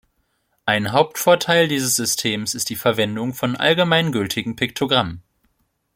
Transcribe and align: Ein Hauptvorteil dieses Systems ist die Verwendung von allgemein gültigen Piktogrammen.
Ein 0.65 0.93
Hauptvorteil 0.93 1.67
dieses 1.67 1.95
Systems 1.95 2.55
ist 2.55 2.71
die 2.71 2.75
Verwendung 2.75 3.35
von 3.35 3.55
allgemein 3.55 4.11
gültigen 4.11 4.55
Piktogrammen. 4.55 5.21